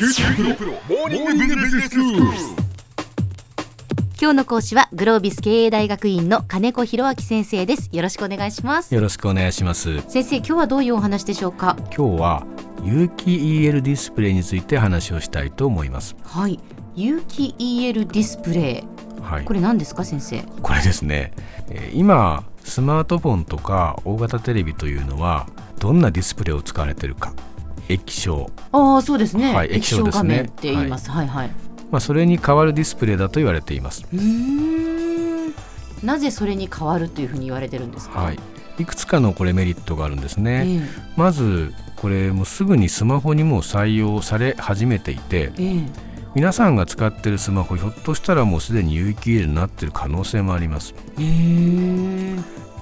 [0.00, 2.22] QT プロモーニングビジネススクール
[4.18, 7.90] 今日の講師はグロービス経営大学院の金子博明先生です。
[7.92, 8.94] よろしくお願いします。
[8.94, 10.00] よろしくお願いします。
[10.08, 11.76] 先生今日はどういうお話でしょうか？
[11.94, 12.46] 今日は
[12.82, 16.16] 有機 EL ディスプレイについて話をしたいと思います。
[16.24, 16.58] はい。
[16.96, 18.86] 有機 EL ディスプレ
[19.18, 19.22] イ。
[19.22, 19.44] はい。
[19.44, 20.42] これ何ですか先生？
[20.62, 21.34] これですね。
[21.68, 25.46] えー今スマートフォンとか大型テレビというのは
[25.78, 27.34] どんなディスプレイを使われているか
[27.92, 30.36] 液晶、ああそうですね、はい液晶ですね。
[30.36, 31.50] 画面って言います、はい、はい
[31.90, 34.06] まあ、それに代わるディスプレイだと言われています。
[34.12, 35.54] うーん。
[36.04, 38.20] なぜそれに変わるというふうに言われてるんですか？
[38.20, 38.38] はい。
[38.78, 40.80] いくつかのこれメリットがあるんですね、え
[41.16, 46.10] まずこれもうすぐにスマホにも採用され始めていてええ。
[46.34, 50.94] 皆さんが使っているスマホひょっとしたらもうすでに有機 EL になっている可能性もあります。
[51.18, 52.36] ええ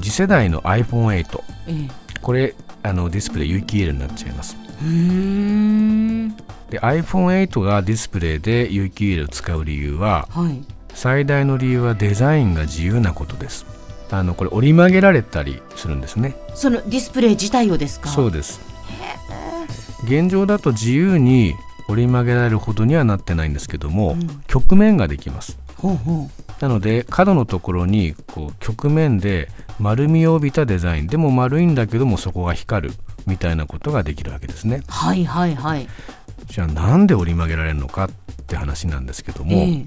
[0.00, 1.90] 次世代の iPhone8 ええ。
[2.22, 4.56] これあのディスプレイ有機 EL になっちゃいます。
[6.70, 10.62] で iPhone8 がディスプレイで有機 EL を使う理由ははい。
[10.94, 13.64] 最大の理由はデザインが自由なことです。
[14.10, 16.36] あのこれ折り曲げられたりするんですね。
[16.54, 18.08] そのディスプレイ自体をですか？
[18.10, 18.60] そうです。
[20.04, 21.54] 現状だと自由に
[21.88, 24.42] 折り曲げられるほどにはなってないんですけども、うん。
[24.48, 25.56] 曲面ができます。
[25.78, 29.48] ほうほうなので角のところにこう曲面で
[29.80, 32.94] 丸みを帯びたデザインでも丸いんだけどもそこが光る
[33.26, 34.80] みたいなことができるわけですね。
[34.86, 35.88] はいはいはい。
[36.46, 38.10] じゃあなんで折り曲げられるのかっ
[38.46, 39.86] て話なんですけども、ええ。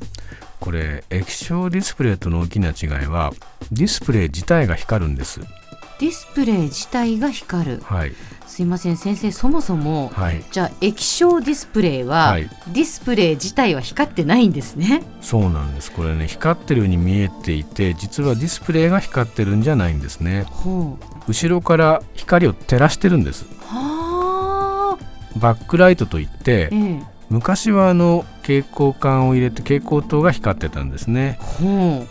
[0.59, 3.31] これ液晶ディスプレイとの大きな違いは
[3.71, 5.39] ディスプレイ自体が光るんです。
[5.39, 7.79] ディスプレイ自体が光る。
[7.85, 8.11] はい
[8.47, 8.97] すいません。
[8.97, 10.43] 先生そもそもはい。
[10.51, 12.49] じゃあ液晶ディスプレイは、はい。
[12.67, 15.03] ディスプレイ自体は光ってないんですね。
[15.21, 15.91] そうなんです。
[15.91, 20.43] これね光ってるように見えていて実はディスプレイが光ってるんじゃないんですね。
[20.49, 21.05] ほう。
[21.27, 23.45] 後ろから光を照らしてるんです。
[23.61, 25.39] はあ。
[25.39, 27.03] バックライトといってええ。
[27.29, 31.37] 昔はあの蛍光管を入れて蛍光灯が光ってたんですね。
[31.41, 32.07] ほう。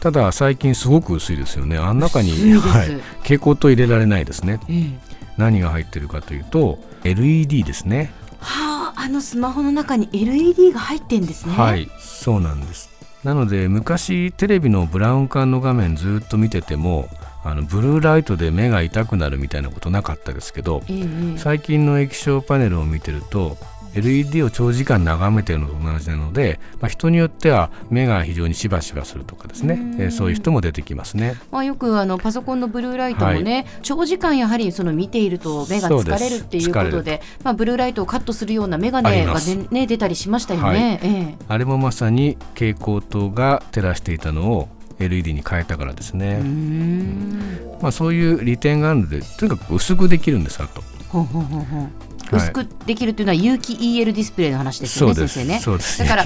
[0.00, 1.78] ただ最近すごく薄いですよね。
[1.78, 4.60] あん中にはい、蛍光灯入れられないですね。
[4.68, 8.12] ええ何が入ってるかというと LED ですね。
[8.38, 11.54] はああのスマホの中に LED が入ってんですね。
[11.54, 12.90] はいそうなんです。
[13.24, 17.08] なので昔テレビのブラウン管の画面ずっと見てても
[17.44, 21.02] あのブルーライトで目が痛くなるみたいなことなかったですけどえええ
[21.34, 21.38] え。
[21.38, 23.56] 最近の液晶パネルを見てると
[23.96, 29.74] LED を長時間眺めてるのと同じなので、まあ、人によっては目が非常にしばしばするとかですね。
[29.74, 30.02] うん。
[30.02, 31.34] えーそういう人も出てきますね。
[31.50, 40.66] まあ、よくあのパソコンのブルーライトもね、長時間やはりその見ていると目が疲れるっていうことでまあ、ブルーライトをカットするような眼鏡が、ねね、出たりしましたよね。
[40.66, 40.78] はい。
[40.78, 41.34] ええ。
[41.48, 44.68] あれもまさに蛍光灯が照らしていたのを
[44.98, 47.38] LED に変えたからですね、ん。
[47.80, 51.88] まあ、そういう利点があるのでとにかく薄くできるんですあとほうほうほう
[52.32, 55.34] 薄くできるというのは有機 EL ディスプレイの話ですよね、そうです。
[55.34, 55.60] 先生ね。
[55.60, 55.98] そうです。
[55.98, 56.24] だから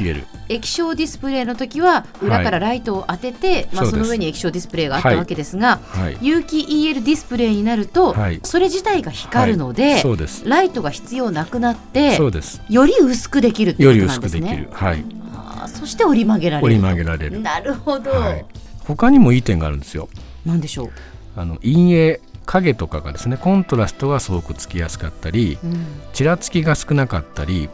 [0.48, 6.18] 液晶ディスプレイの時は裏からライトを当てて、まあ、その上に液晶ディスプレイがあったわけですが、はい。
[6.20, 8.40] 有機 EL ディスプレイになると、はい。
[8.42, 10.02] それ自体が光るので、
[10.44, 12.18] ライトが必要なくなって
[12.68, 14.62] より薄くできるってよりことなんです薄くできる。
[14.62, 14.68] ね。
[14.72, 15.04] はい。
[15.34, 16.66] あーそして折り曲げられる。
[16.66, 17.40] 折り曲げられる。
[17.40, 18.10] なるほど。
[18.10, 18.44] はい。
[18.84, 20.08] 他にもいい点があるんですよ。
[20.44, 20.90] なんでしょう？
[21.36, 25.86] あの陰影影とかがですねコントラストがすごくつきやすかったりうん。
[26.12, 27.68] ちらつきが少なかったり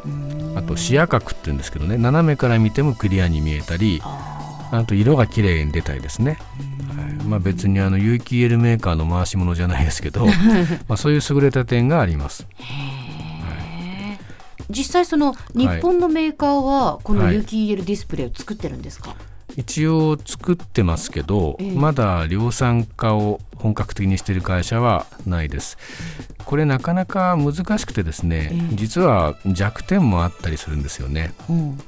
[0.54, 6.38] あと視野角っていうんですけどね斜めから見てもクリアに見えたりああと色が綺麗に出たりですね、
[6.96, 7.24] はい。
[7.24, 10.26] まあ、別にあの有機 EL メーカーの回し物じゃないですけど
[10.88, 12.46] まあそういう優れた点があります。
[14.68, 17.36] 実際その日本のメーカーはこのはい。
[17.36, 19.14] 有機 EL ディスプレイを作ってるんですか？
[19.56, 21.70] 一応作ってますけど、ええ。
[21.72, 25.78] まだ量産化を本格的にしている会社はないです。
[26.44, 28.76] これなかなか難しくてですね、ええ。
[28.76, 31.32] 実は弱点もあったりするんですよね。
[31.48, 31.78] うん。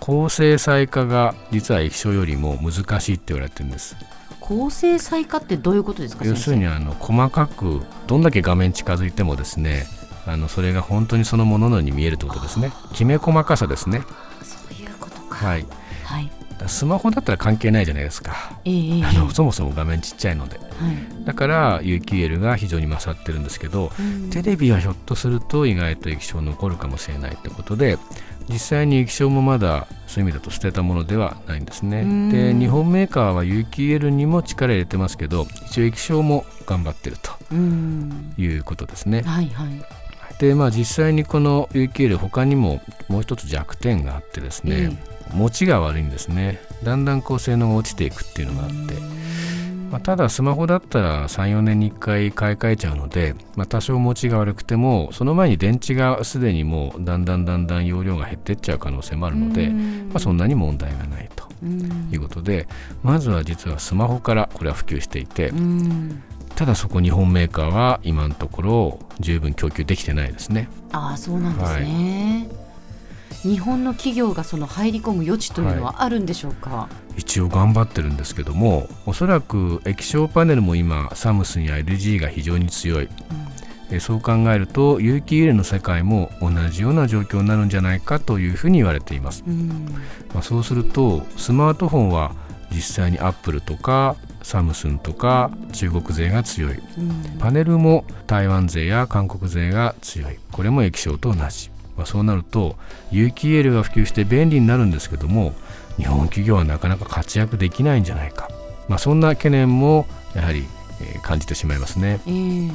[0.00, 3.96] 高精細化が実は液晶よりも難しいって言われてるんです。
[4.40, 6.24] 高精細化ってどういうことですか。
[6.24, 9.86] 要するにあの細かくどんだけ画面近づいてもですね
[10.26, 12.72] あのそれが本当にそのもののように見えるってことですね。
[12.94, 14.02] きめ細かさですね。
[14.42, 15.46] そういうことか。
[15.46, 15.66] はい。
[16.04, 16.30] はい。
[16.66, 18.58] スマホだったら関係ないじゃないですか。
[18.64, 19.04] ええええ。
[19.04, 20.58] あのそもそも画面ちっちゃいので。
[20.58, 21.24] はい。
[21.24, 24.30] だから有機 EL が非常に勝ってるんですけどうん。
[24.30, 27.98] テレビはひょっとすると意外と液晶残るかもしれないってことで
[28.48, 32.00] 実際に液晶もまだそういう意味だと捨てたものではないんですね。
[32.00, 32.30] うん。
[32.30, 38.32] で日本メーカーは有機 EL にも力入れてますけど一応液晶も頑張ってるとうん。
[38.38, 39.22] いうことですね。
[39.22, 39.68] はいはい。
[40.38, 44.96] でまあ実際にこの有機 EL 他にももう一つ弱点があってですね、
[45.32, 46.60] 持ちが悪いんですね。
[46.82, 49.18] だんだんこう性能が落ちていくっていうのがあって。
[49.90, 61.48] まあ、ただスマホだったら34年に1回買い替えちゃうので、まあ、多少持ちが悪くてもその前に電池がすでにもうだんだんだんだん容量が減ってっちゃう可能性もあるので、まあ、そんなに問題がないと
[62.12, 62.68] いうことで
[63.02, 65.52] まずは実はスマホからこれは普及していて
[66.54, 70.68] ただそこ日本メーカーは今のところ十分供給できてないですね。
[70.92, 71.56] あそうなん。
[71.56, 72.67] ですね、はい
[73.42, 83.08] 日本の企業がその入り込む余地というのはあるんでしょうか、はい、一応頑張ってるんですけどもおそらく液晶パネルも今サムスンや LG が非常に強い、
[83.90, 89.68] うん、そう考えると有機 EL の世界も同じような状況になるんじゃないかというふうに言われています、うん、
[90.34, 92.34] まあ、そうするとスマートフォンは
[92.70, 100.38] 実際にアップルとかサムスンとか中国勢が強い、うん、パネルも台湾勢や韓国勢が強い。
[100.52, 102.76] これも液晶と同じまあ、そうなると
[103.10, 105.52] 有機 EL が普及して便利になるんですけども
[105.96, 108.48] 日本企業はなかなか活躍できないんじゃないか、
[108.88, 110.64] まあ、そんな懸念もやはり、
[111.02, 112.70] えー、感じてしまいますね、えー、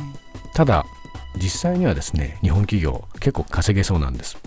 [0.53, 0.85] ただ
[1.37, 4.37] 実際にはですね日本企業結構稼げそうなんです、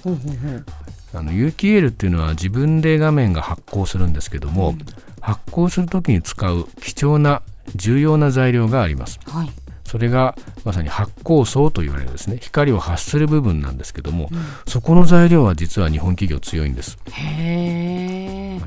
[1.13, 4.79] あの有機 EL っていうのは自分で画面が発光するんですけども、うん、
[5.21, 7.43] 発光する時に使う貴重な
[7.75, 10.35] 重要な材料があります、はいそれが
[10.65, 12.39] まさに発光層と言われるですね。
[12.41, 16.99] 光を発する部分なんですけども、うん、そこの材料は実は日本企業強いんです。
[17.13, 18.61] へえ、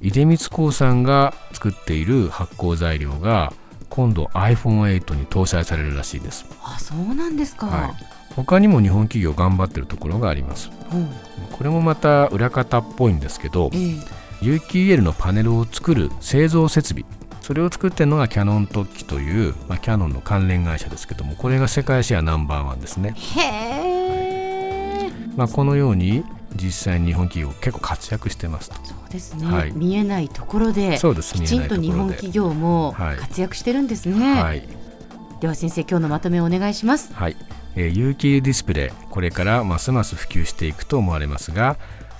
[0.00, 3.52] 出光興産が作っている発光材料が
[3.88, 6.46] 今度 iPhone8 に搭載されるらしいです。
[6.62, 7.90] あそうなんですか、はい、
[8.36, 11.08] 他にも日本企業頑張ってるところがあります、うん、
[11.50, 14.02] これもまた裏方っぽいんですけど、えー、
[14.40, 17.04] 有機 EL のパネルを作る製造設備
[17.50, 23.12] それを作ってるのがキャノン特機という、まあ、キャノンの関連会社ですけどもこれが世界シェアナンバーワンですね。
[23.16, 26.22] へえ、まあ、このように
[26.54, 28.76] 実際に日本企業結構活躍してますと。
[28.84, 31.34] そうですね、はい、見えないところでそうです。
[31.34, 34.62] きちんと日本企業も活躍してるんですね、はい、
[35.40, 37.12] では先生今日のまとめをお願いします。
[37.14, 37.36] はい、
[37.74, 41.78] えー、有機ディスプレイこれからますます普及していくと思われますが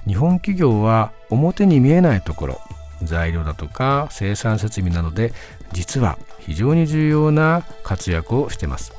[0.09, 2.61] 日本企業は表に見えないところ
[3.03, 5.33] 材料だとか生産設備などで
[5.73, 8.93] 実は非常に重要な活躍をしています。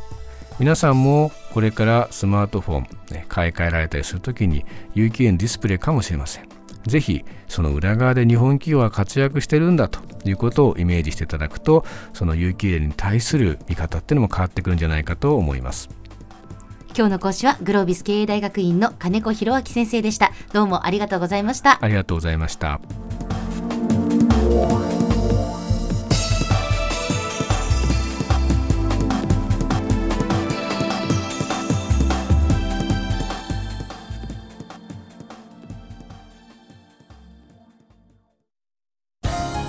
[0.59, 4.63] 皆さんもこれからスマートフォン、ね、買い替えられたりするときに
[4.93, 6.47] 有機 EL ディスプレイかもしれません。
[6.85, 15.89] ぜひその裏側で日本企業は活躍してるんだということをイメージしていただくとその有機 EL に対する見方っていうのも変わってくるんじゃないかと思います。
[16.95, 20.31] 今日の講師はグロービス経営大学院の金子博明先生でした。
[20.53, 21.79] どうもありがとうございました。
[21.81, 22.81] ありがとうございました